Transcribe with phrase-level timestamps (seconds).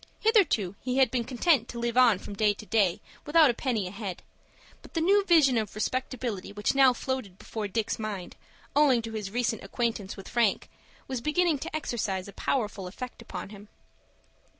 [0.19, 3.85] Hitherto he had been content to live on from day to day without a penny
[3.87, 4.23] ahead;
[4.81, 8.35] but the new vision of respectability which now floated before Dick's mind,
[8.75, 10.71] owing to his recent acquaintance with Frank,
[11.07, 13.67] was beginning to exercise a powerful effect upon him.